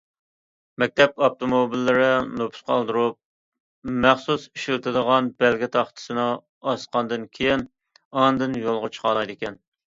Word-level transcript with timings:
مەكتەپ 0.83 1.19
ئاپتوموبىللىرى 1.25 2.07
نوپۇسقا 2.39 2.77
ئالدۇرۇلۇپ 2.77 3.91
مەخسۇس 4.07 4.47
ئىشلىتىلىدىغان 4.53 5.29
بەلگە 5.45 5.69
تاختىسىنى 5.77 6.25
ئاسقاندىن 6.73 7.29
كېيىن 7.39 7.67
ئاندىن 8.23 8.59
يولغا 8.65 8.91
چىقالايدىكەن. 8.99 9.63